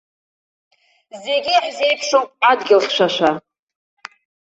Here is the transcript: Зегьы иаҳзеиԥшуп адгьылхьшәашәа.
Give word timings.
Зегьы 1.23 1.51
иаҳзеиԥшуп 1.53 2.27
адгьылхьшәашәа. 2.49 3.31